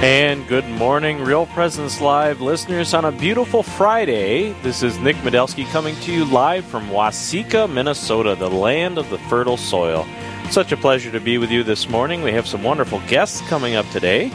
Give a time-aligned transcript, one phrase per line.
[0.00, 4.52] And good morning, Real Presence Live listeners on a beautiful Friday.
[4.62, 9.18] This is Nick Medelsky coming to you live from Waseca, Minnesota, the land of the
[9.18, 10.06] fertile soil.
[10.50, 12.22] Such a pleasure to be with you this morning.
[12.22, 14.30] We have some wonderful guests coming up today,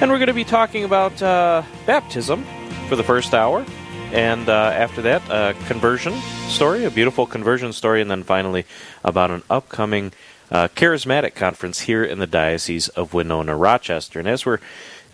[0.00, 2.44] and we're going to be talking about uh, baptism
[2.88, 3.64] for the first hour.
[4.10, 6.14] And uh, after that, a conversion
[6.48, 8.66] story, a beautiful conversion story, and then finally
[9.04, 10.10] about an upcoming
[10.50, 14.18] uh, charismatic conference here in the Diocese of Winona Rochester.
[14.18, 14.60] And as we're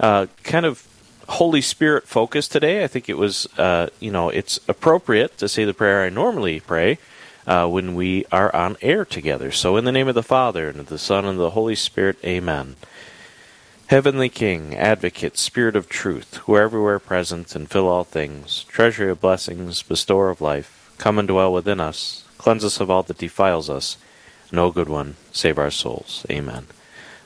[0.00, 0.86] uh, kind of
[1.28, 5.64] Holy Spirit focused today, I think it was, uh, you know, it's appropriate to say
[5.64, 6.98] the prayer I normally pray
[7.46, 9.50] uh, when we are on air together.
[9.50, 11.74] So, in the name of the Father, and of the Son, and of the Holy
[11.74, 12.76] Spirit, amen.
[13.88, 19.10] Heavenly King, Advocate, Spirit of Truth, who are everywhere present and fill all things, treasury
[19.10, 23.18] of blessings, bestower of life, come and dwell within us, cleanse us of all that
[23.18, 23.98] defiles us
[24.54, 26.24] no good one, save our souls.
[26.30, 26.58] Amen.
[26.58, 26.66] In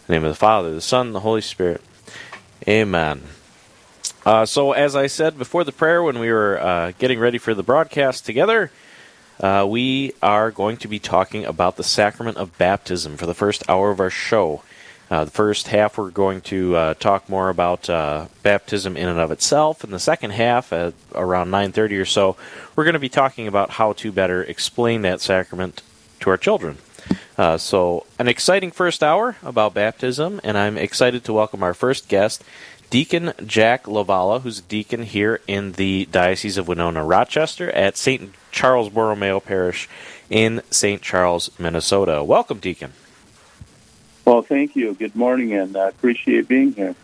[0.06, 1.82] the name of the Father, the Son, and the Holy Spirit.
[2.66, 3.22] Amen.
[4.26, 7.54] Uh, so, as I said before the prayer, when we were uh, getting ready for
[7.54, 8.70] the broadcast together,
[9.40, 13.68] uh, we are going to be talking about the sacrament of baptism for the first
[13.68, 14.62] hour of our show.
[15.10, 19.18] Uh, the first half, we're going to uh, talk more about uh, baptism in and
[19.18, 19.84] of itself.
[19.84, 22.36] In the second half, at around 9:30 or so,
[22.74, 25.80] we're going to be talking about how to better explain that sacrament
[26.20, 26.78] to our children.
[27.38, 32.08] Uh, so, an exciting first hour about baptism, and I'm excited to welcome our first
[32.08, 32.42] guest,
[32.90, 38.32] Deacon Jack Lavala, who's a deacon here in the Diocese of Winona Rochester at St.
[38.50, 39.88] Charles Borromeo Parish
[40.28, 41.00] in St.
[41.00, 42.24] Charles, Minnesota.
[42.24, 42.92] Welcome, Deacon.
[44.24, 44.94] Well, thank you.
[44.94, 46.96] Good morning, and I appreciate being here.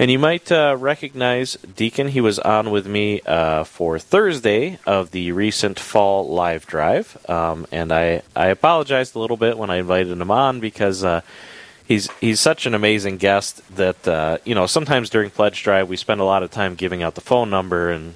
[0.00, 2.08] And you might uh, recognize Deacon.
[2.08, 7.18] He was on with me uh, for Thursday of the recent fall live drive.
[7.28, 11.20] Um, and I, I apologized a little bit when I invited him on because uh,
[11.86, 15.98] he's he's such an amazing guest that uh, you know sometimes during pledge drive we
[15.98, 18.14] spend a lot of time giving out the phone number and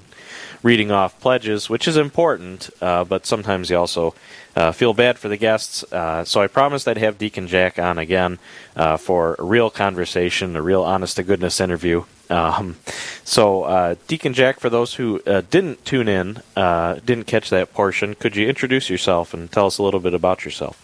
[0.63, 4.15] reading off pledges, which is important, uh, but sometimes you also
[4.57, 5.85] uh, feel bad for the guests.
[5.93, 8.39] Uh, so I promised I'd have Deacon Jack on again
[8.77, 12.05] uh, for a real conversation, a real honest to goodness interview.
[12.31, 12.77] Um,
[13.25, 18.15] so, uh, Deacon Jack, for those who uh, didn't tune in, didn't catch that portion,
[18.15, 20.81] could you introduce yourself and tell us a little bit about yourself?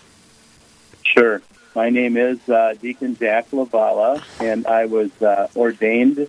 [1.03, 1.41] Sure.
[1.75, 2.39] My name is
[2.81, 5.11] Deacon Jack Lavala, and I was
[5.57, 6.29] ordained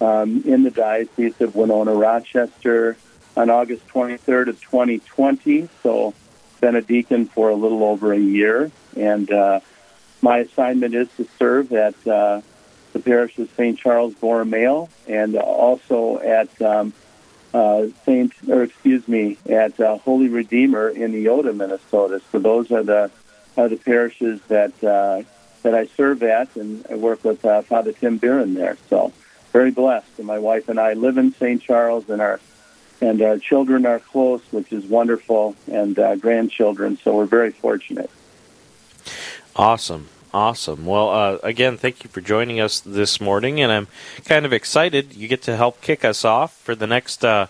[0.00, 2.96] um, in the Diocese of Winona Rochester
[3.36, 5.68] on August 23rd of 2020.
[5.82, 6.14] So,
[6.64, 9.60] been a deacon for a little over a year, and uh,
[10.22, 12.40] my assignment is to serve at uh,
[12.94, 13.78] the parish of St.
[13.78, 16.94] Charles Borromeo and also at um,
[17.52, 22.22] uh, Saint, or excuse me, at uh, Holy Redeemer in Eyota, Minnesota.
[22.32, 23.10] So those are the
[23.58, 25.22] are the parishes that uh,
[25.64, 28.78] that I serve at, and I work with uh, Father Tim Biren there.
[28.88, 29.12] So
[29.52, 30.16] very blessed.
[30.16, 31.60] And my wife and I live in St.
[31.60, 32.40] Charles, and our
[33.04, 36.98] and our children are close, which is wonderful, and uh, grandchildren.
[37.02, 38.10] So we're very fortunate.
[39.54, 40.08] Awesome.
[40.32, 40.84] Awesome.
[40.84, 43.86] Well, uh, again, thank you for joining us this morning, and I'm
[44.24, 45.14] kind of excited.
[45.14, 47.46] You get to help kick us off for the next uh,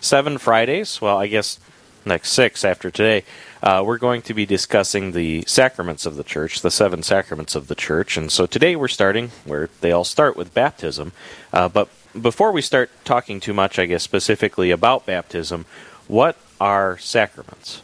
[0.00, 1.00] seven Fridays.
[1.00, 1.58] Well, I guess
[2.04, 3.24] next six after today.
[3.62, 7.68] Uh, we're going to be discussing the sacraments of the church, the seven sacraments of
[7.68, 8.16] the church.
[8.16, 11.12] And so today we're starting where they all start with baptism.
[11.52, 11.88] Uh, but
[12.18, 15.66] before we start talking too much, I guess, specifically about baptism,
[16.06, 17.82] what are sacraments?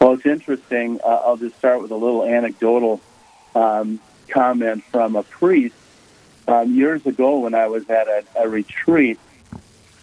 [0.00, 1.00] Well, it's interesting.
[1.02, 3.00] Uh, I'll just start with a little anecdotal
[3.54, 5.74] um, comment from a priest.
[6.48, 9.18] Um, years ago, when I was at a, a retreat,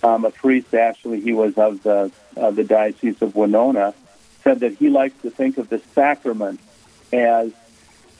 [0.03, 3.93] um, a priest actually, he was of the, of the Diocese of Winona,
[4.43, 6.59] said that he likes to think of the sacrament
[7.13, 7.51] as,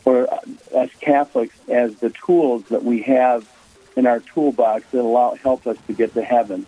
[0.04, 0.32] for
[0.74, 3.46] us Catholics, as the tools that we have
[3.96, 6.66] in our toolbox that allow help us to get to heaven.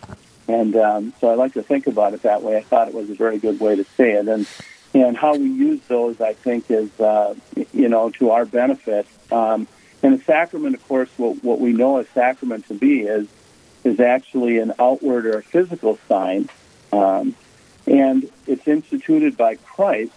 [0.48, 2.56] And um, so I like to think about it that way.
[2.56, 4.46] I thought it was a very good way to say it, and
[4.94, 7.34] and how we use those, I think, is uh,
[7.72, 9.06] you know to our benefit.
[9.32, 9.66] Um,
[10.02, 13.26] and a sacrament, of course, what what we know a sacrament to be is
[13.82, 16.48] is actually an outward or a physical sign,
[16.92, 17.34] um,
[17.86, 20.12] and it's instituted by Christ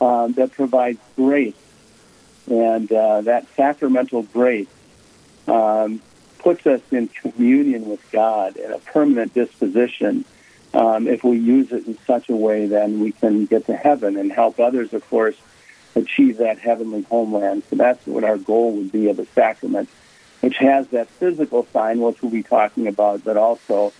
[0.00, 1.54] um, that provides grace,
[2.48, 4.68] and uh, that sacramental grace
[5.48, 6.00] um,
[6.42, 10.24] puts us in communion with God in a permanent disposition.
[10.74, 14.16] Um, if we use it in such a way, then we can get to heaven
[14.16, 15.36] and help others, of course,
[15.94, 17.62] achieve that heavenly homeland.
[17.68, 19.88] So that's what our goal would be of a sacrament,
[20.40, 23.92] which has that physical sign, which we'll be talking about, but also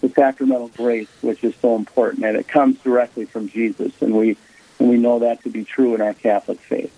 [0.00, 4.36] the sacramental grace, which is so important, and it comes directly from Jesus, and we
[4.78, 6.92] and we know that to be true in our Catholic faith.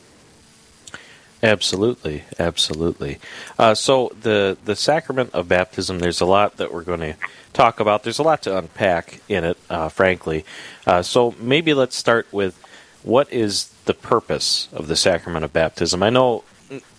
[1.43, 3.19] Absolutely, absolutely.
[3.59, 7.15] Uh, so the the sacrament of baptism, there's a lot that we're going to
[7.53, 8.03] talk about.
[8.03, 10.45] There's a lot to unpack in it, uh, frankly.
[10.87, 12.63] Uh, so maybe let's start with
[13.03, 16.03] what is the purpose of the sacrament of baptism.
[16.03, 16.45] I know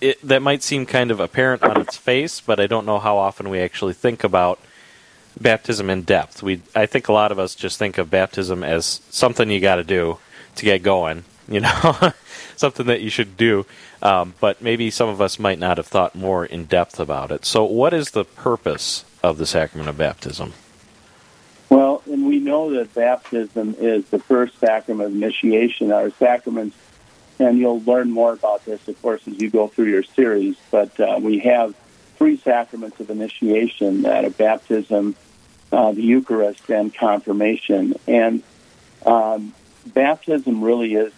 [0.01, 3.17] it, that might seem kind of apparent on its face, but I don't know how
[3.17, 4.59] often we actually think about
[5.39, 6.43] baptism in depth.
[6.43, 9.75] We, I think a lot of us just think of baptism as something you got
[9.75, 10.17] to do
[10.55, 12.13] to get going, you know,
[12.62, 13.66] something that you should do.
[14.02, 17.46] Um, but maybe some of us might not have thought more in depth about it.
[17.46, 20.54] So, what is the purpose of the sacrament of baptism?
[21.69, 25.92] Well, and we know that baptism is the first sacrament of initiation.
[25.92, 26.78] Our sacraments,
[27.40, 30.58] and you'll learn more about this, of course, as you go through your series.
[30.69, 31.75] But uh, we have
[32.18, 35.16] three sacraments of initiation that are baptism,
[35.72, 37.96] uh, the Eucharist, and confirmation.
[38.06, 38.44] And
[39.06, 39.54] um,
[39.86, 41.13] baptism really is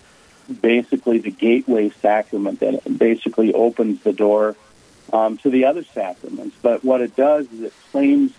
[0.61, 4.55] basically the gateway sacrament that basically opens the door
[5.11, 6.55] um, to the other sacraments.
[6.61, 8.33] But what it does is it claims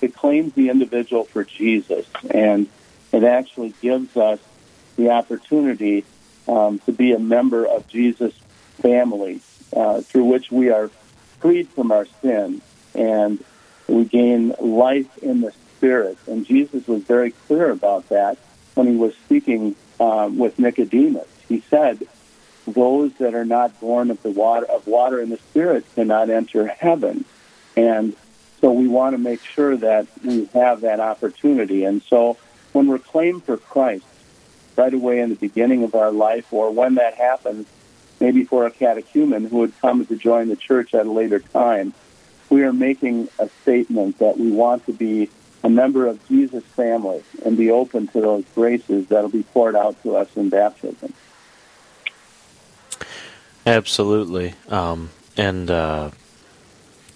[0.00, 2.66] it claims the individual for Jesus, and
[3.12, 4.40] it actually gives us
[4.96, 6.04] the opportunity
[6.48, 8.34] um, to be a member of Jesus'
[8.80, 9.40] family,
[9.76, 10.90] uh, through which we are
[11.40, 12.60] freed from our sin
[12.94, 13.42] and
[13.88, 16.18] we gain life in the Spirit.
[16.26, 18.38] And Jesus was very clear about that
[18.74, 21.26] when he was speaking um, with Nicodemus.
[21.48, 22.06] He said,
[22.66, 26.66] "Those that are not born of the water of water and the Spirit cannot enter
[26.66, 27.24] heaven."
[27.76, 28.14] And
[28.60, 31.84] so we want to make sure that we have that opportunity.
[31.84, 32.36] And so
[32.72, 34.04] when we're claimed for Christ
[34.76, 37.66] right away in the beginning of our life, or when that happens,
[38.20, 41.92] maybe for a catechumen who would come to join the church at a later time,
[42.50, 45.28] we are making a statement that we want to be
[45.64, 49.76] a member of Jesus' family and be open to those graces that will be poured
[49.76, 51.12] out to us in baptism.
[53.66, 54.54] Absolutely.
[54.68, 56.10] Um, and uh,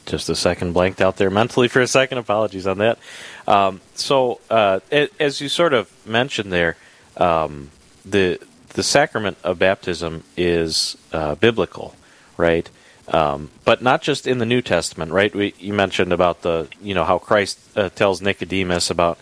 [0.06, 2.18] just a second blanked out there mentally for a second.
[2.18, 2.98] Apologies on that.
[3.46, 4.80] Um, so, uh,
[5.20, 6.76] as you sort of mentioned there,
[7.16, 7.70] um,
[8.04, 8.38] the
[8.70, 11.96] the sacrament of baptism is uh, biblical,
[12.36, 12.68] right?
[13.08, 15.34] Um, but not just in the New Testament, right?
[15.34, 19.18] We, you mentioned about the, you know, how Christ uh, tells Nicodemus about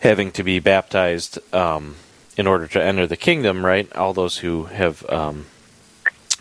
[0.00, 1.96] having to be baptized um,
[2.36, 3.90] in order to enter the kingdom, right?
[3.96, 5.46] All those who have, um,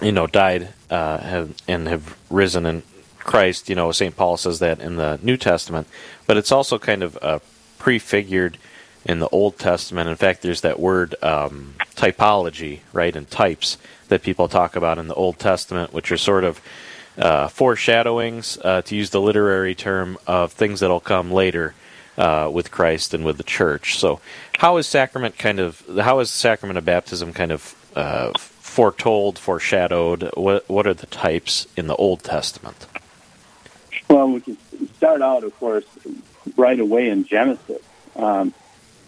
[0.01, 2.83] you know, died uh, have, and have risen in
[3.19, 4.15] Christ, you know, St.
[4.15, 5.87] Paul says that in the New Testament.
[6.27, 7.39] But it's also kind of uh,
[7.77, 8.57] prefigured
[9.05, 10.09] in the Old Testament.
[10.09, 13.77] In fact, there's that word um, typology, right, and types
[14.09, 16.61] that people talk about in the Old Testament, which are sort of
[17.17, 21.73] uh, foreshadowings, uh, to use the literary term, of things that'll come later
[22.17, 23.97] uh, with Christ and with the church.
[23.97, 24.19] So,
[24.57, 28.31] how is sacrament kind of how is sacrament of baptism kind of uh,
[28.71, 30.31] foretold, foreshadowed?
[30.35, 32.87] What what are the types in the Old Testament?
[34.09, 34.57] Well, we can
[34.95, 35.85] start out, of course,
[36.55, 37.81] right away in Genesis.
[38.15, 38.53] Um,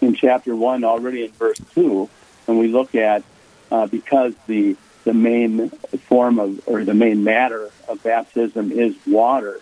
[0.01, 2.09] in chapter 1, already in verse 2,
[2.47, 3.23] and we look at
[3.71, 5.69] uh, because the the main
[6.09, 9.61] form of or the main matter of baptism is water,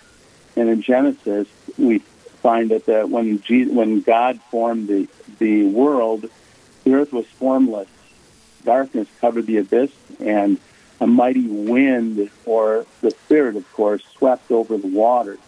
[0.56, 2.00] and in Genesis we
[2.42, 6.28] find that the, when Jesus, when God formed the the world,
[6.86, 7.88] the earth was formless,
[8.64, 10.58] darkness covered the abyss, and
[11.00, 15.40] a mighty wind, or the Spirit, of course, swept over the waters.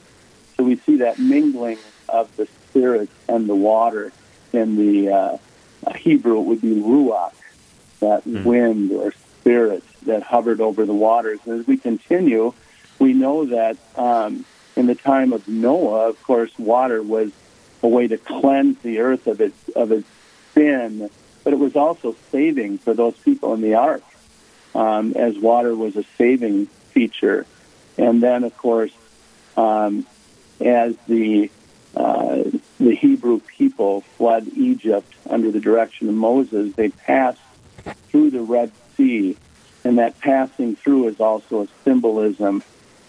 [0.57, 1.79] So we see that mingling
[2.09, 4.11] of the Spirit and the water.
[4.51, 5.37] In the uh,
[5.95, 7.33] Hebrew, it would be ruach,
[8.01, 8.43] that mm.
[8.43, 11.39] wind or spirit that hovered over the waters.
[11.47, 12.53] As we continue,
[12.99, 17.31] we know that um, in the time of Noah, of course, water was
[17.81, 20.07] a way to cleanse the earth of its of its
[20.53, 21.09] sin,
[21.43, 24.03] but it was also saving for those people in the ark,
[24.73, 27.45] um, as water was a saving feature.
[27.97, 28.91] And then, of course,
[29.57, 30.05] um,
[30.61, 31.49] as the
[31.95, 32.43] uh,
[32.79, 37.39] the Hebrew people fled Egypt under the direction of Moses, they passed
[38.09, 39.37] through the Red Sea,
[39.83, 42.63] and that passing through is also a symbolism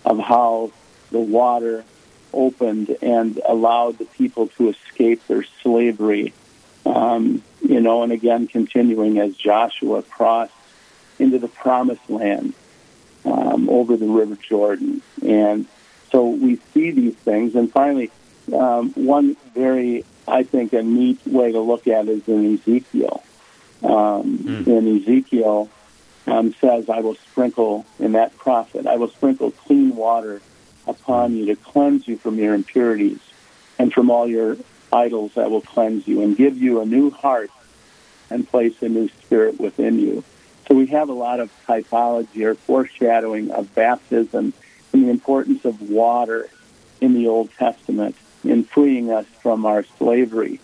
[0.05, 0.71] of how
[1.11, 1.85] the water
[2.35, 6.35] opened and allowed the people to escape their slavery
[6.85, 10.53] um, you know, and again continuing as Joshua crossed
[11.19, 12.55] into the promised land
[13.25, 15.03] um, over the River Jordan.
[15.25, 15.67] And
[16.13, 17.55] so we see these things.
[17.55, 18.11] And finally,
[18.53, 23.25] um, one very, I think, a neat way to look at it is in Ezekiel.
[23.83, 24.67] Um, mm.
[24.67, 25.71] In Ezekiel,
[26.27, 30.41] um, says, I will sprinkle, in that prophet, I will sprinkle clean water
[30.87, 33.21] upon you to cleanse you from your impurities
[33.79, 34.57] and from all your
[34.95, 37.51] idols that will cleanse you and give you a new heart
[38.31, 40.25] and place a new spirit within you.
[40.69, 44.55] So we have a lot of typology or foreshadowing of baptism
[44.93, 46.49] and the importance of water
[47.01, 50.61] in the Old Testament in freeing us from our slavery.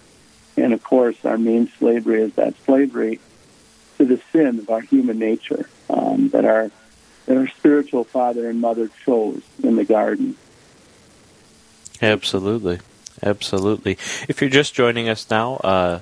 [0.57, 3.21] And of course, our main slavery is that slavery
[3.99, 6.71] to the sin of our human nature um, that our
[7.27, 10.37] that our spiritual father and mother chose in the garden.
[12.03, 12.81] Absolutely,
[13.23, 13.93] absolutely.
[14.29, 16.01] If you're just joining us now, uh,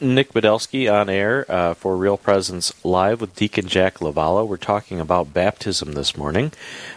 [0.00, 4.46] Nick Medelsky on air uh, for Real Presence Live with Deacon Jack Lavala.
[4.46, 6.52] We're talking about baptism this morning.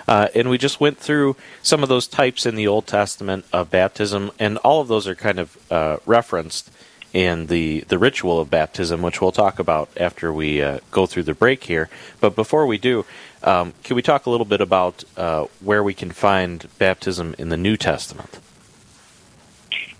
[0.07, 3.69] Uh, and we just went through some of those types in the Old Testament of
[3.69, 6.71] baptism, and all of those are kind of uh, referenced
[7.13, 11.23] in the, the ritual of baptism, which we'll talk about after we uh, go through
[11.23, 11.89] the break here.
[12.19, 13.05] But before we do,
[13.43, 17.49] um, can we talk a little bit about uh, where we can find baptism in
[17.49, 18.39] the New Testament?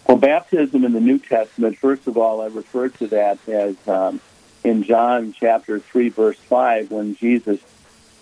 [0.08, 4.22] Well, baptism in the New Testament, first of all, I refer to that as um,
[4.64, 7.60] in John chapter 3, verse 5, when Jesus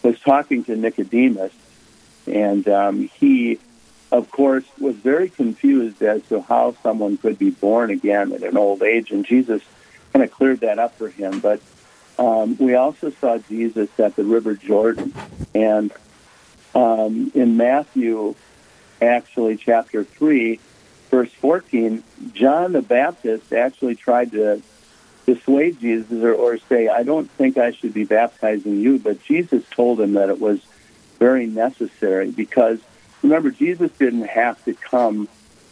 [0.02, 1.54] was talking to Nicodemus,
[2.26, 3.60] and um, he,
[4.12, 8.58] of course, was very confused as to how someone could be born again at an
[8.58, 9.62] old age, and Jesus
[10.12, 11.40] kind of cleared that up for him.
[11.40, 11.62] But
[12.18, 15.14] um, we also saw Jesus at the River Jordan,
[15.54, 15.92] and
[16.74, 18.34] um, in Matthew,
[19.04, 20.60] actually, chapter 3,
[21.16, 22.04] verse 14,
[22.34, 24.62] John the Baptist actually tried to
[25.26, 29.00] dissuade Jesus or, or say, I don't think I should be baptizing you.
[29.00, 30.60] But Jesus told him that it was
[31.18, 32.80] very necessary because
[33.24, 35.30] remember, Jesus didn't have to come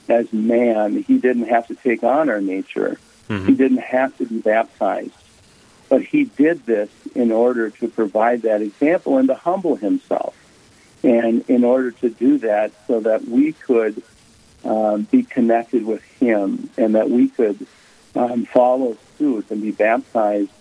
[0.07, 2.97] as man, he didn't have to take on our nature,
[3.27, 3.45] mm-hmm.
[3.45, 5.12] he didn't have to be baptized.
[5.89, 10.38] But he did this in order to provide that example and to humble himself.
[11.03, 14.01] And in order to do that, so that we could
[14.63, 17.65] um, be connected with Him and that we could
[18.15, 20.51] um, follow suit and be baptized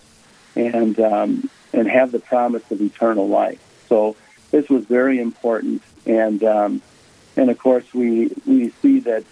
[0.55, 3.59] and um, and have the promise of eternal life.
[3.89, 4.15] So
[4.51, 6.81] this was very important, and um,
[7.35, 9.23] and of course we we see that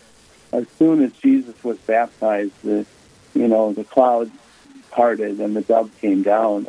[0.54, 2.86] as soon as Jesus was baptized, the
[3.34, 4.32] you know the clouds
[4.90, 6.68] parted and the dove came down,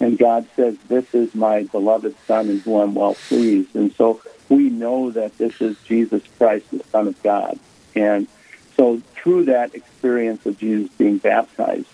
[0.00, 4.20] and God says, "This is my beloved Son, in whom I'm well pleased." And so
[4.52, 7.58] we know that this is Jesus Christ, the Son of God.
[7.94, 8.28] And
[8.76, 11.88] so through that experience of Jesus being baptized,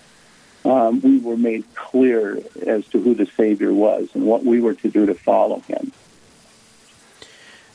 [0.65, 4.73] um, we were made clear as to who the Savior was and what we were
[4.73, 5.93] to do to follow him.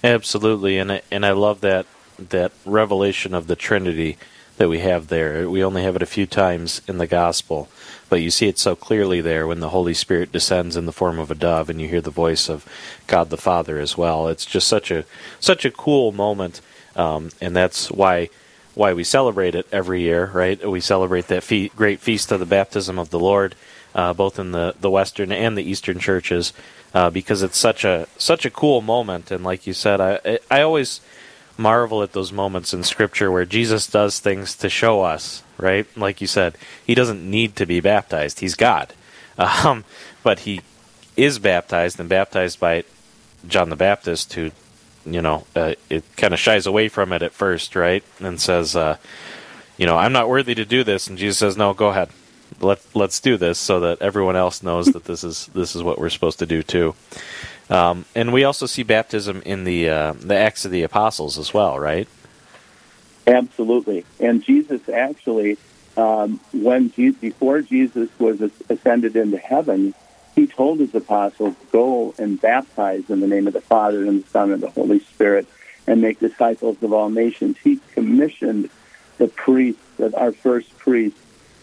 [0.02, 1.86] Absolutely, and I, and I love that
[2.18, 4.18] that revelation of the Trinity
[4.56, 5.49] that we have there.
[5.49, 7.68] We only have it a few times in the gospel,
[8.08, 11.18] but you see it so clearly there when the Holy Spirit descends in the form
[11.18, 12.64] of a dove and you hear the voice of
[13.06, 14.28] God the Father as well.
[14.28, 15.04] It's just such a
[15.40, 16.61] such a cool moment,
[16.94, 18.28] um, and that's why
[18.75, 20.68] why we celebrate it every year, right?
[20.68, 23.54] We celebrate that fe- great feast of the baptism of the Lord,
[23.94, 26.52] uh, both in the, the Western and the Eastern churches,
[26.92, 29.30] uh, because it's such a such a cool moment.
[29.30, 31.00] And like you said, I I always
[31.56, 35.87] marvel at those moments in Scripture where Jesus does things to show us, right?
[35.96, 36.56] Like you said,
[36.87, 38.92] he doesn't need to be baptized; he's God,
[39.38, 39.84] um,
[40.23, 40.61] but he
[41.16, 42.84] is baptized and baptized by
[43.46, 44.50] John the Baptist, who,
[45.06, 48.75] you know, uh, it kind of shies away from it at first, right, and says,
[48.75, 48.96] uh,
[49.76, 52.11] you know, I'm not worthy to do this, and Jesus says, no, go ahead.
[52.61, 55.99] Let let's do this so that everyone else knows that this is this is what
[55.99, 56.94] we're supposed to do too.
[57.71, 61.54] Um, and we also see baptism in the uh, the Acts of the Apostles as
[61.54, 62.06] well, right?
[63.26, 64.04] Absolutely.
[64.21, 65.56] And Jesus actually,
[65.97, 69.94] um, when before Jesus was ascended into heaven,
[70.35, 74.28] he told his apostles, "Go and baptize in the name of the Father and the
[74.28, 75.47] Son and the Holy Spirit,
[75.87, 78.68] and make disciples of all nations." He commissioned
[79.16, 79.80] the priests,
[80.14, 81.18] our first priests,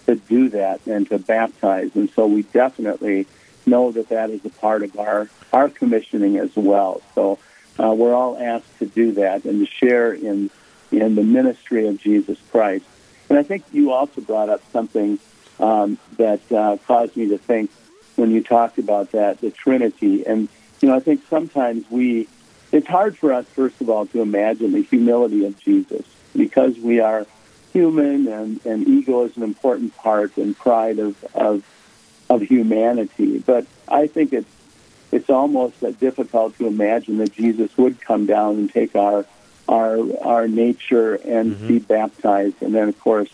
[0.08, 1.92] to do that and to baptize.
[1.96, 3.28] And so we definitely
[3.66, 7.02] know that that is a part of our, our commissioning as well.
[7.16, 7.40] So
[7.80, 10.50] uh, we're all asked to do that and to share in,
[10.92, 12.86] in the ministry of Jesus Christ.
[13.30, 15.20] And I think you also brought up something
[15.60, 17.72] um, that uh, caused me to think
[18.16, 20.26] when you talked about that, the Trinity.
[20.26, 20.50] And,
[20.82, 22.28] you know, I think sometimes we,
[22.72, 27.00] it's hard for us, first of all, to imagine the humility of Jesus because we
[27.00, 27.26] are
[27.72, 31.64] human, and, and ego is an important part and pride of, of
[32.32, 33.40] of humanity.
[33.40, 34.50] But I think it's
[35.12, 39.26] it's almost difficult to imagine that Jesus would come down and take our
[39.68, 41.68] our our nature and mm-hmm.
[41.68, 43.30] be baptized, and then of course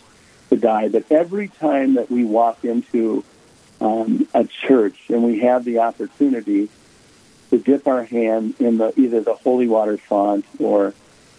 [0.50, 0.88] to die.
[0.88, 3.24] But every time that we walk into
[3.80, 6.68] um, a church and we have the opportunity
[7.50, 10.92] to dip our hand in the either the holy water font or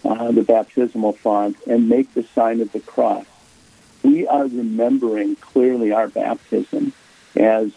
[0.04, 3.26] uh, the baptismal font and make the sign of the cross,
[4.02, 6.94] we are remembering clearly our baptism
[7.36, 7.72] as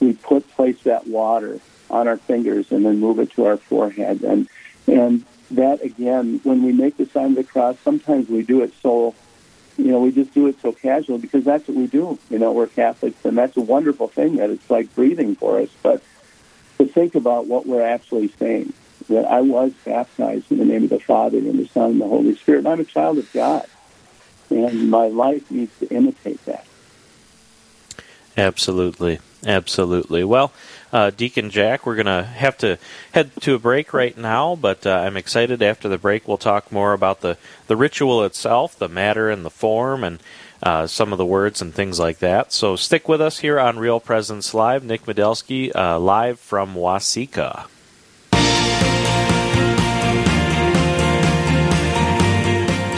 [0.00, 1.60] we put place that water
[1.90, 4.22] on our fingers and then move it to our forehead.
[4.22, 4.48] And
[4.86, 8.72] and that again when we make the sign of the cross sometimes we do it
[8.82, 9.14] so
[9.78, 12.18] you know we just do it so casual because that's what we do.
[12.30, 15.70] You know we're catholics and that's a wonderful thing that it's like breathing for us.
[15.82, 16.02] But
[16.78, 18.72] to think about what we're actually saying
[19.08, 22.08] that i was baptized in the name of the father and the son and the
[22.08, 23.66] holy spirit and i'm a child of god.
[24.48, 26.66] And my life needs to imitate that
[28.36, 29.18] Absolutely.
[29.46, 30.24] Absolutely.
[30.24, 30.52] Well,
[30.92, 32.78] uh, Deacon Jack, we're going to have to
[33.12, 35.62] head to a break right now, but uh, I'm excited.
[35.62, 39.50] After the break, we'll talk more about the, the ritual itself, the matter and the
[39.50, 40.18] form, and
[40.62, 42.52] uh, some of the words and things like that.
[42.52, 44.82] So stick with us here on Real Presence Live.
[44.84, 47.66] Nick Medelsky, uh, live from Waseca.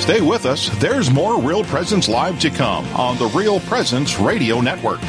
[0.00, 0.70] Stay with us.
[0.78, 5.00] There's more Real Presence Live to come on the Real Presence Radio Network.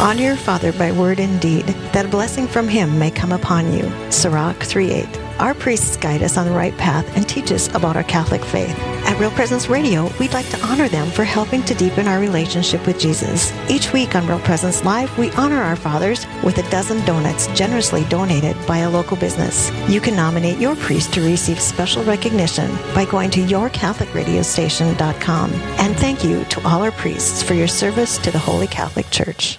[0.00, 3.72] Honor your father by word and deed, that a blessing from him may come upon
[3.72, 3.90] you.
[4.12, 5.18] Sirach 3 8.
[5.40, 8.78] Our priests guide us on the right path and teach us about our Catholic faith.
[9.08, 12.86] At Real Presence Radio, we'd like to honor them for helping to deepen our relationship
[12.86, 13.52] with Jesus.
[13.68, 18.04] Each week on Real Presence Live, we honor our fathers with a dozen donuts generously
[18.04, 19.72] donated by a local business.
[19.88, 25.52] You can nominate your priest to receive special recognition by going to yourcatholicradiostation.com.
[25.52, 29.58] And thank you to all our priests for your service to the Holy Catholic Church.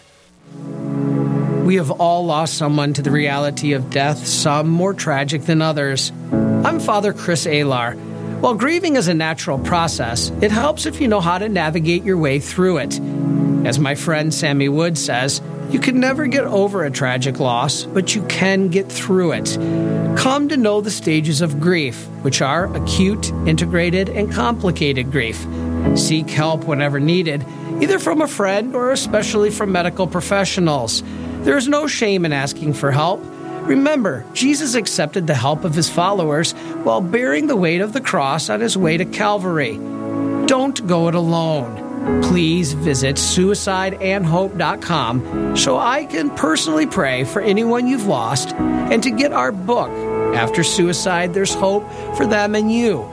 [1.70, 6.12] We have all lost someone to the reality of death, some more tragic than others.
[6.32, 7.96] I'm Father Chris Alar.
[8.40, 12.18] While grieving is a natural process, it helps if you know how to navigate your
[12.18, 13.00] way through it.
[13.68, 18.16] As my friend Sammy Wood says, you can never get over a tragic loss, but
[18.16, 19.56] you can get through it.
[20.18, 25.46] Come to know the stages of grief, which are acute, integrated, and complicated grief.
[25.94, 27.46] Seek help whenever needed,
[27.80, 31.04] either from a friend or especially from medical professionals.
[31.42, 33.22] There is no shame in asking for help.
[33.64, 36.52] Remember, Jesus accepted the help of his followers
[36.84, 39.78] while bearing the weight of the cross on his way to Calvary.
[40.48, 42.22] Don't go it alone.
[42.24, 49.32] Please visit suicideandhope.com so I can personally pray for anyone you've lost and to get
[49.32, 49.92] our book,
[50.36, 53.04] After Suicide There's Hope for Them and You,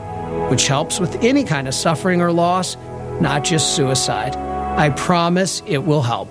[0.49, 2.77] which helps with any kind of suffering or loss,
[3.21, 4.35] not just suicide.
[4.37, 6.31] I promise it will help.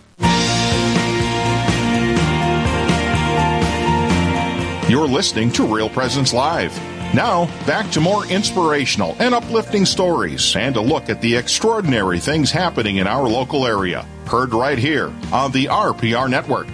[4.91, 6.75] You're listening to Real Presence Live.
[7.15, 12.51] Now, back to more inspirational and uplifting stories and a look at the extraordinary things
[12.51, 14.05] happening in our local area.
[14.25, 16.67] Heard right here on the RPR Network.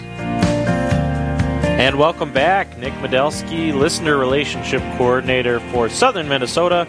[1.63, 2.75] And welcome back.
[2.79, 6.87] Nick Medelsky, Listener Relationship Coordinator for Southern Minnesota,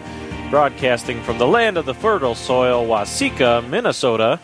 [0.48, 4.40] broadcasting from the land of the fertile soil, Waseca, Minnesota.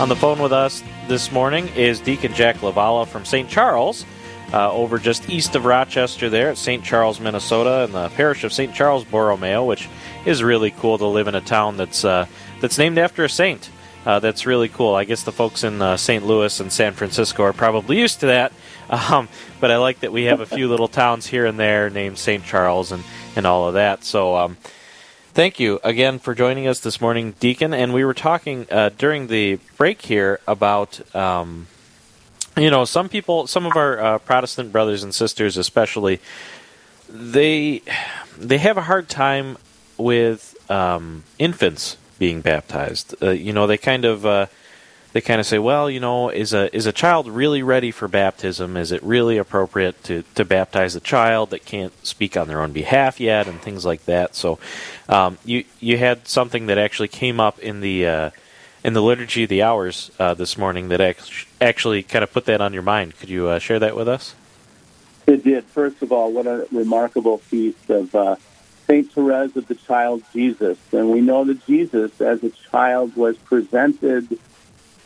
[0.00, 3.48] On the phone with us this morning is Deacon Jack Lavala from St.
[3.48, 4.04] Charles
[4.52, 6.84] uh, over just east of Rochester, there at St.
[6.84, 8.74] Charles, Minnesota, in the parish of St.
[8.74, 9.88] Charles Borromeo, which
[10.24, 12.26] is really cool to live in a town that's uh,
[12.60, 13.70] that's named after a saint.
[14.04, 14.94] Uh, that's really cool.
[14.94, 16.24] I guess the folks in uh, St.
[16.24, 18.52] Louis and San Francisco are probably used to that,
[18.90, 19.28] um,
[19.60, 22.44] but I like that we have a few little towns here and there named St.
[22.44, 23.02] Charles and,
[23.34, 24.04] and all of that.
[24.04, 24.58] So, um,
[25.34, 27.74] thank you again for joining us this morning, Deacon.
[27.74, 31.14] And we were talking uh, during the break here about.
[31.14, 31.66] Um,
[32.56, 36.20] you know, some people, some of our uh, Protestant brothers and sisters, especially,
[37.08, 37.82] they
[38.38, 39.56] they have a hard time
[39.96, 43.14] with um, infants being baptized.
[43.22, 44.46] Uh, you know, they kind of uh,
[45.12, 48.08] they kind of say, well, you know, is a is a child really ready for
[48.08, 48.76] baptism?
[48.76, 52.72] Is it really appropriate to, to baptize a child that can't speak on their own
[52.72, 54.34] behalf yet, and things like that?
[54.34, 54.58] So,
[55.08, 58.30] um, you you had something that actually came up in the uh,
[58.86, 61.00] in the liturgy of the hours uh, this morning that
[61.60, 63.18] actually kind of put that on your mind.
[63.18, 64.36] Could you uh, share that with us?
[65.26, 65.64] It did.
[65.64, 68.36] First of all, what a remarkable feast of uh,
[68.86, 73.36] Saint Therese of the Child Jesus, and we know that Jesus, as a child, was
[73.38, 74.38] presented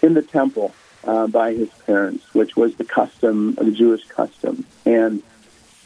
[0.03, 4.67] in the temple uh, by his parents, which was the custom, the Jewish custom.
[4.85, 5.23] And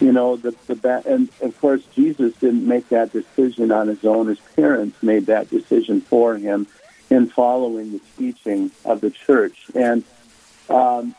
[0.00, 4.26] you know, the the and of course Jesus didn't make that decision on his own.
[4.26, 6.66] His parents made that decision for him
[7.14, 9.66] in following the teaching of the church.
[9.74, 10.05] And
[10.68, 11.14] um,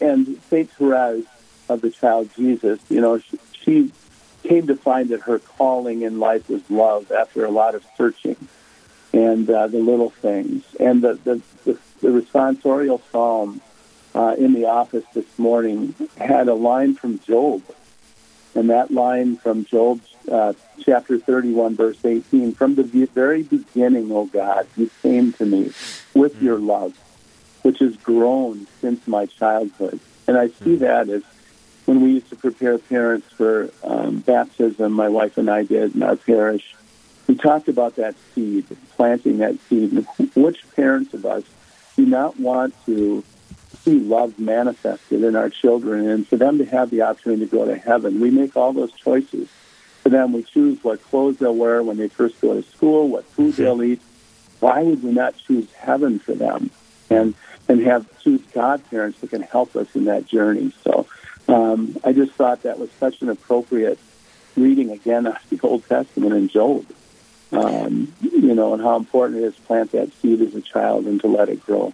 [0.00, 1.26] and Saint Therese
[1.68, 3.92] of the Child Jesus, you know, she, she
[4.42, 8.36] came to find that her calling in life was love after a lot of searching
[9.12, 10.64] and uh, the little things.
[10.80, 13.62] And the, the, the the responsorial psalm
[14.14, 17.62] uh, in the office this morning had a line from Job.
[18.54, 20.52] And that line from Job uh,
[20.84, 25.72] chapter 31, verse 18 From the very beginning, O God, you came to me
[26.14, 26.94] with your love,
[27.62, 30.00] which has grown since my childhood.
[30.26, 31.22] And I see that as
[31.86, 36.02] when we used to prepare parents for um, baptism, my wife and I did in
[36.02, 36.74] our parish.
[37.26, 40.06] We talked about that seed, planting that seed.
[40.34, 41.44] Which parents of us
[41.96, 43.24] do not want to
[43.84, 47.64] see love manifested in our children and for them to have the opportunity to go
[47.64, 48.20] to heaven.
[48.20, 49.48] We make all those choices.
[50.02, 53.24] For them, we choose what clothes they'll wear when they first go to school, what
[53.24, 54.00] food they'll eat.
[54.60, 56.70] Why would we not choose heaven for them
[57.10, 57.34] and
[57.68, 60.72] and have choose godparents that can help us in that journey?
[60.82, 61.06] So
[61.48, 63.98] um, I just thought that was such an appropriate
[64.56, 66.84] reading again of the Old Testament in Job
[67.52, 71.06] um, you know, and how important it is to plant that seed as a child
[71.06, 71.92] and to let it grow.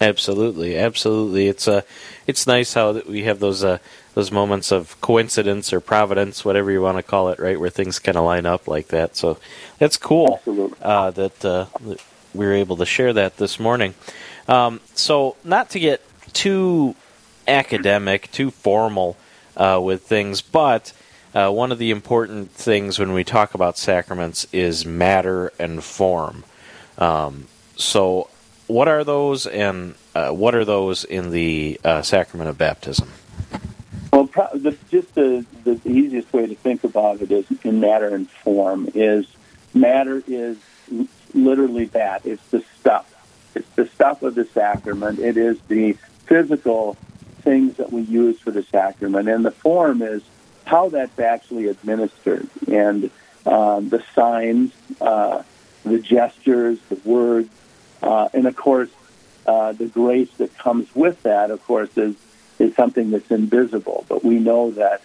[0.00, 1.48] Absolutely, absolutely.
[1.48, 1.82] It's uh,
[2.26, 3.78] it's nice how we have those uh,
[4.14, 7.98] those moments of coincidence or providence, whatever you want to call it, right, where things
[7.98, 9.16] kind of line up like that.
[9.16, 9.38] So
[9.78, 10.40] that's cool
[10.82, 13.94] uh, that uh, we were able to share that this morning.
[14.46, 16.94] Um, so not to get too
[17.46, 19.16] academic, too formal
[19.56, 20.92] uh, with things, but
[21.34, 26.44] uh, one of the important things when we talk about sacraments is matter and form.
[26.96, 28.30] Um, so,
[28.68, 33.08] what are those, and uh, what are those in the uh, sacrament of baptism?
[34.12, 38.14] Well, pro- the, just the, the easiest way to think about it is in matter
[38.14, 38.88] and form.
[38.94, 39.26] Is
[39.74, 40.58] matter is
[41.34, 42.24] literally that.
[42.24, 43.06] It's the stuff.
[43.54, 45.18] It's the stuff of the sacrament.
[45.18, 45.92] It is the
[46.26, 46.96] physical
[47.42, 50.22] things that we use for the sacrament, and the form is
[50.64, 53.10] how that's actually administered and
[53.46, 55.42] um, the signs, uh,
[55.84, 57.48] the gestures, the words,
[58.02, 58.90] uh, and of course,
[59.46, 62.16] uh, the grace that comes with that, of course, is
[62.58, 64.04] is something that's invisible.
[64.08, 65.02] But we know that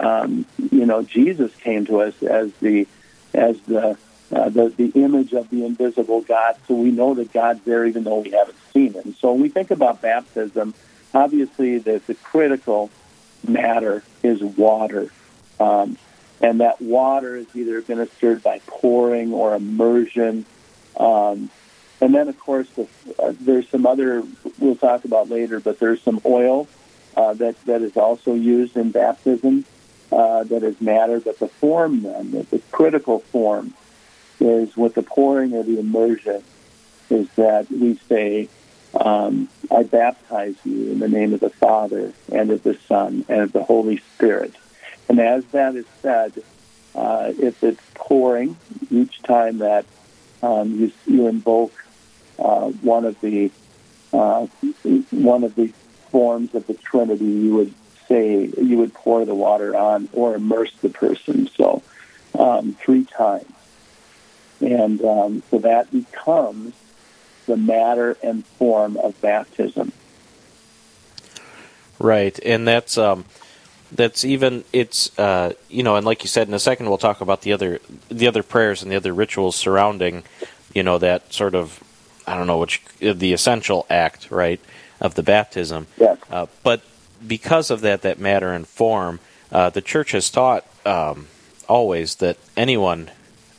[0.00, 2.86] um, you know Jesus came to us as the
[3.34, 3.96] as the,
[4.32, 6.56] uh, the the image of the invisible God.
[6.68, 9.14] So we know that God's there, even though we haven't seen Him.
[9.20, 10.74] So when we think about baptism,
[11.14, 12.90] obviously the, the critical
[13.46, 15.10] matter is water.
[15.58, 15.96] Um,
[16.40, 20.44] and that water is either administered by pouring or immersion.
[20.98, 21.50] Um,
[22.00, 22.86] and then, of course, the,
[23.18, 24.22] uh, there's some other
[24.58, 26.68] we'll talk about later, but there's some oil
[27.16, 29.64] uh, that that is also used in baptism
[30.12, 31.20] uh, that is matter.
[31.20, 33.74] But the form, then, the, the critical form,
[34.40, 36.42] is with the pouring or the immersion,
[37.08, 38.48] is that we say,
[38.94, 43.40] um, I baptize you in the name of the Father and of the Son and
[43.40, 44.54] of the Holy Spirit.
[45.08, 46.42] And as that is said,
[46.94, 48.56] uh, if it's pouring,
[48.90, 49.86] each time that
[50.42, 51.85] um, you, you invoke
[52.38, 53.50] uh, one of the
[54.12, 54.46] uh,
[55.10, 55.72] one of the
[56.10, 57.74] forms of the Trinity, you would
[58.08, 61.48] say you would pour the water on or immerse the person.
[61.48, 61.82] So
[62.38, 63.52] um, three times,
[64.60, 66.74] and um, so that becomes
[67.46, 69.92] the matter and form of baptism.
[71.98, 73.24] Right, and that's um,
[73.92, 77.20] that's even it's uh, you know, and like you said, in a second we'll talk
[77.20, 80.24] about the other the other prayers and the other rituals surrounding
[80.74, 81.82] you know that sort of
[82.26, 84.60] I don't know which the essential act right
[85.00, 85.86] of the baptism.
[85.98, 86.18] Yes.
[86.30, 86.82] Uh, but
[87.26, 89.20] because of that, that matter and form,
[89.52, 91.28] uh, the church has taught um,
[91.68, 93.10] always that anyone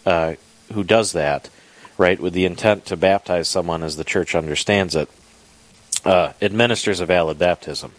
[0.05, 0.35] uh,
[0.73, 1.49] who does that
[1.97, 5.09] right, with the intent to baptize someone as the church understands it,
[6.05, 7.91] uh, administers a valid baptism.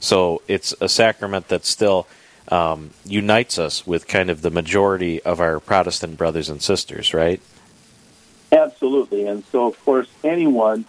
[0.00, 2.06] So it's a sacrament that still
[2.48, 7.40] um, unites us with kind of the majority of our Protestant brothers and sisters, right?
[8.50, 9.26] Absolutely.
[9.26, 10.84] And so, of course, anyone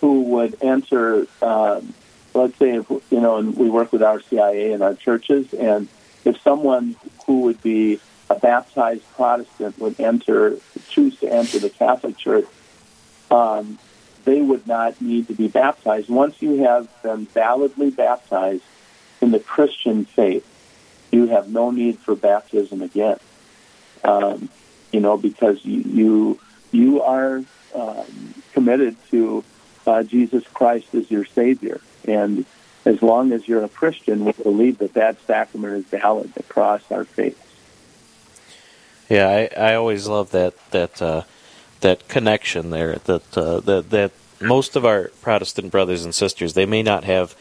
[0.00, 1.94] who would enter, um,
[2.34, 5.88] let's say, if, you know, and we work with RCIA in our churches, and
[6.24, 10.56] if someone who would be a baptized Protestant would enter,
[10.88, 12.46] choose to enter the Catholic Church,
[13.30, 13.78] um,
[14.24, 16.08] they would not need to be baptized.
[16.08, 18.62] Once you have been validly baptized
[19.20, 20.46] in the Christian faith,
[21.10, 23.18] you have no need for baptism again.
[24.04, 24.48] Um,
[24.92, 26.40] you know, because you you,
[26.72, 27.42] you are
[27.74, 29.44] um, committed to
[29.86, 32.44] uh, Jesus Christ as your Savior, and
[32.84, 37.04] as long as you're a Christian, we believe that that sacrament is valid across our
[37.04, 37.38] faiths.
[39.08, 41.22] Yeah, I, I always love that that uh,
[41.80, 42.96] that connection there.
[43.04, 47.34] That uh, that that most of our Protestant brothers and sisters they may not have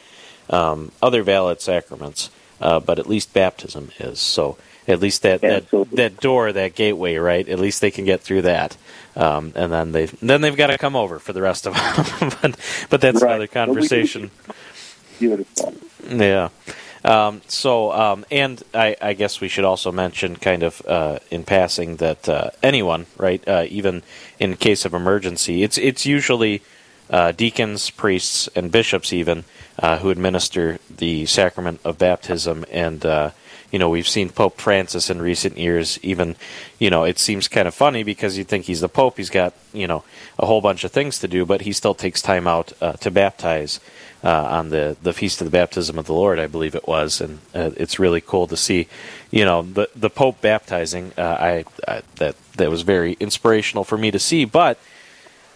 [0.50, 4.20] um, other valid sacraments, uh, but at least baptism is.
[4.20, 4.58] So
[4.90, 7.48] at least that, that that door, that gateway, right?
[7.48, 8.76] At least they can get through that,
[9.16, 11.74] um, and then they then they've got to come over for the rest of
[12.20, 12.32] them.
[12.42, 13.32] but, but that's Right.
[13.32, 14.32] another conversation.
[15.20, 15.74] Beautiful.
[16.10, 16.50] Yeah.
[17.06, 21.44] Um, so, um, and I, I guess we should also mention, kind of uh, in
[21.46, 24.04] passing, that uh, anyone, right, uh, even
[24.38, 26.62] in case of emergency, it's it's usually
[27.10, 29.46] uh, deacons, priests, and bishops, even
[29.80, 32.66] uh, who administer the sacrament of baptism.
[32.70, 33.32] And uh,
[33.72, 36.00] you know, we've seen Pope Francis in recent years.
[36.02, 36.36] Even,
[36.80, 39.54] you know, it seems kind of funny because you think he's the Pope, he's got
[39.74, 40.04] you know
[40.38, 43.12] a whole bunch of things to do, but he still takes time out uh, to
[43.12, 43.80] baptize
[44.24, 47.22] uh, on the the feast of the baptism of the Lord, I believe it was,
[47.22, 48.88] and uh, it's really cool to see,
[49.32, 51.14] you know, the the Pope baptizing.
[51.18, 54.46] Uh, I, I that that was very inspirational for me to see.
[54.46, 54.80] But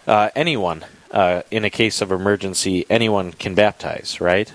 [0.06, 4.52] uh, anyone uh, in a case of emergency, anyone can baptize, right?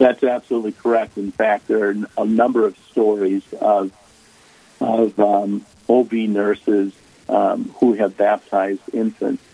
[0.00, 1.18] That's absolutely correct.
[1.18, 3.92] In fact, there are a number of stories of
[4.80, 6.94] of um, OB nurses
[7.28, 9.44] um, who have baptized infants.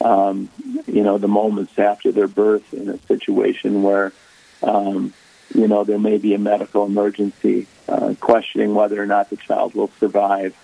[0.00, 0.48] Um,
[0.86, 4.14] you know, the moments after their birth in a situation where
[4.62, 5.12] um,
[5.54, 9.74] you know there may be a medical emergency, uh, questioning whether or not the child
[9.74, 10.56] will survive.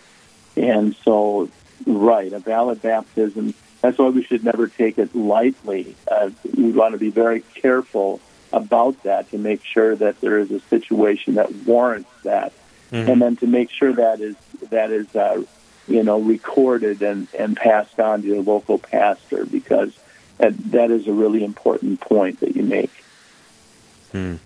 [0.57, 1.51] And so,
[1.87, 3.53] right, a valid baptism.
[3.83, 5.97] That's why we should never take it lightly.
[6.11, 8.19] Uh, we want to be very careful
[8.53, 12.53] about that to make sure that there is a situation that warrants that,
[12.91, 14.37] and then to make sure that is
[14.71, 15.43] that is uh,
[15.89, 19.97] you know recorded and and passed on to your local pastor because
[20.39, 22.93] that that is a really important point that you make.
[24.13, 24.37] Hmm.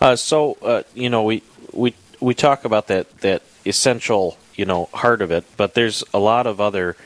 [0.00, 4.88] Uh, so uh, you know we we we talk about that that essential you know
[4.92, 6.96] heart of it, but there's a lot of other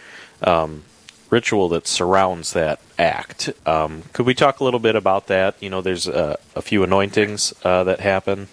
[0.43, 0.85] um,
[1.31, 3.51] ritual that surrounds that act.
[3.67, 5.57] Um, could we talk a little bit about that?
[5.61, 8.49] You know, there's uh, a few anointings uh, that happen.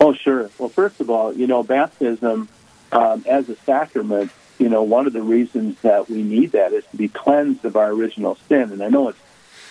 [0.00, 0.50] Oh, sure.
[0.58, 2.48] Well, first of all, you know, baptism
[2.92, 6.84] um, as a sacrament, you know, one of the reasons that we need that is
[6.90, 8.70] to be cleansed of our original sin.
[8.72, 9.18] And I know it's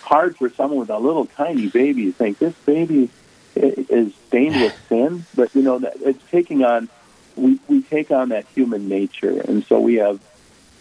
[0.01, 3.09] hard for someone with a little tiny baby to think this baby
[3.55, 6.89] is stained with sin, but you know, it's taking on
[7.35, 10.19] we, we take on that human nature, and so we have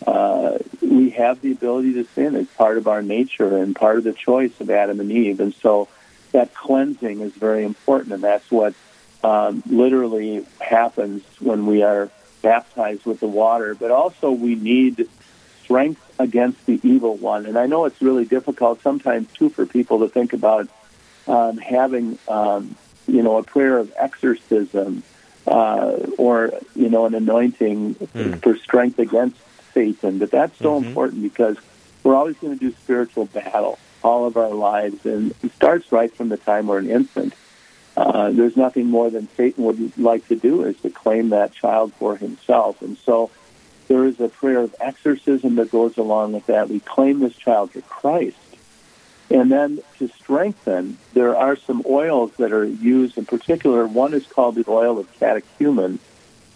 [0.06, 2.36] uh, we have the ability to sin.
[2.36, 5.54] It's part of our nature and part of the choice of Adam and Eve, and
[5.54, 5.88] so
[6.32, 8.74] that cleansing is very important, and that's what
[9.22, 12.10] um, literally happens when we are
[12.40, 13.74] baptized with the water.
[13.74, 15.08] But also, we need
[15.62, 17.46] strength against the evil one.
[17.46, 20.68] And I know it's really difficult sometimes too for people to think about
[21.28, 22.74] um, having, um,
[23.06, 25.02] you know, a prayer of exorcism
[25.46, 27.94] uh, or you know an anointing
[28.42, 29.36] for strength against
[29.74, 30.18] Satan.
[30.18, 31.56] But that's so important because
[32.02, 36.12] we're always going to do spiritual battle all of our lives, and it starts right
[36.12, 37.35] from the time we're an infant.
[37.96, 41.92] Uh, there's nothing more than Satan would like to do is to claim that child
[41.94, 43.30] for himself, and so
[43.88, 46.68] there is a prayer of exorcism that goes along with that.
[46.68, 48.38] We claim this child for Christ.
[49.30, 53.87] And then to strengthen, there are some oils that are used in particular.
[53.87, 55.98] One is called the oil of catechumen.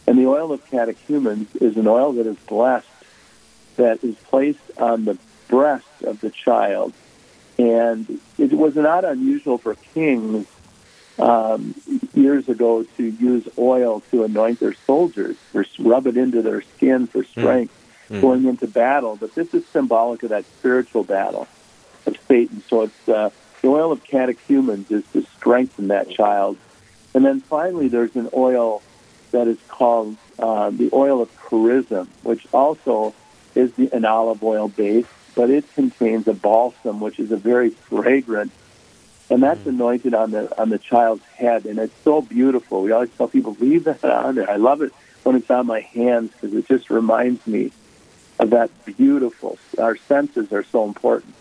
[0.07, 2.87] And the oil of catechumens is an oil that is blessed,
[3.77, 6.93] that is placed on the breast of the child.
[7.59, 10.47] And it was not unusual for kings
[11.19, 11.75] um,
[12.15, 17.07] years ago to use oil to anoint their soldiers or rub it into their skin
[17.07, 17.73] for strength
[18.09, 18.21] Mm.
[18.21, 19.17] going into battle.
[19.17, 21.49] But this is symbolic of that spiritual battle
[22.07, 22.63] of Satan.
[22.69, 23.31] So it's uh,
[23.63, 26.57] the oil of catechumens is to strengthen that child.
[27.15, 28.83] And then finally, there's an oil
[29.33, 33.13] that is called uh, the oil of chrism, which also
[33.57, 37.71] is the, an olive oil base, but it contains a balsam, which is a very
[37.71, 38.53] fragrant,
[39.31, 39.69] and that's mm.
[39.69, 42.83] anointed on the on the child's head, and it's so beautiful.
[42.83, 44.51] We always tell people leave that on there.
[44.51, 44.93] I love it
[45.25, 47.73] when it's on my hands because it just reminds me
[48.39, 49.59] of that beautiful.
[49.79, 51.35] Our senses are so important,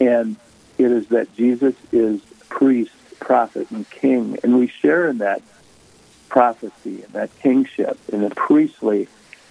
[0.00, 0.36] and
[0.78, 5.42] it is that Jesus is priest, prophet, and king, and we share in that
[6.28, 9.08] prophecy and that kingship in the priestly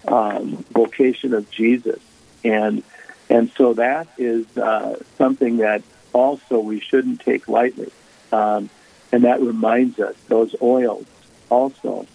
[0.07, 1.99] um, vocation of Jesus,
[2.43, 2.83] and
[3.29, 7.91] and so that is uh, something that also we shouldn't take lightly,
[8.31, 8.69] um,
[9.11, 11.05] and that reminds us those oils
[11.49, 12.07] also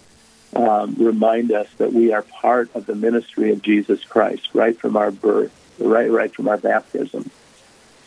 [0.54, 4.96] um, remind us that we are part of the ministry of Jesus Christ right from
[4.96, 7.30] our birth, right right from our baptism.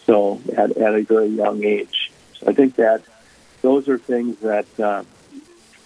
[0.06, 2.12] So at, at a very young age.
[2.39, 3.02] So I think that
[3.62, 5.04] those are things that uh,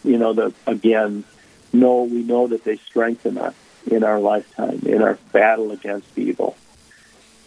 [0.04, 1.24] you know that again
[1.72, 3.56] know we know that they strengthen us
[3.88, 6.56] in our lifetime in our battle against evil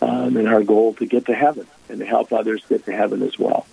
[0.02, 3.22] um, in our goal to get to heaven and to help others get to heaven
[3.22, 3.66] as well.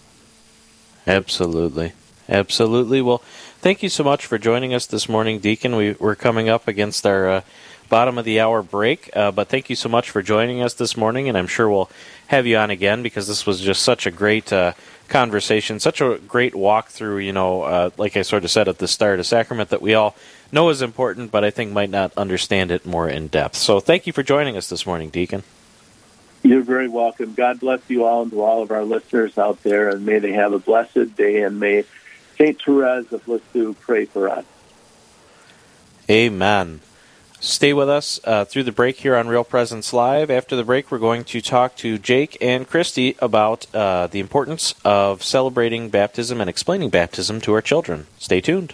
[1.08, 1.94] Absolutely.
[2.30, 3.02] Absolutely.
[3.02, 3.24] Well,
[3.60, 5.76] thank you so much for joining us this morning, Deacon.
[5.76, 7.42] We, we're coming up against our uh,
[7.90, 10.96] bottom of the hour break, uh, but thank you so much for joining us this
[10.96, 11.90] morning, and I'm sure we'll
[12.28, 14.74] have you on again because this was just such a great uh,
[15.08, 17.26] conversation, such a great walkthrough.
[17.26, 19.96] You know, uh, like I sort of said at the start, a sacrament that we
[19.96, 20.16] all
[20.52, 23.56] know is important, but I think might not understand it more in depth.
[23.56, 25.44] So thank you for joining us this morning, Deacon.
[26.44, 27.34] You're very welcome.
[27.34, 30.34] God bless you all and to all of our listeners out there, and may they
[30.34, 31.84] have a blessed day, and may
[32.38, 32.62] St.
[32.62, 34.46] Therese of Lisieux pray for us.
[36.10, 36.80] Amen.
[37.42, 40.30] Stay with us uh, through the break here on Real Presence Live.
[40.30, 44.74] After the break, we're going to talk to Jake and Christy about uh, the importance
[44.84, 48.08] of celebrating baptism and explaining baptism to our children.
[48.18, 48.74] Stay tuned.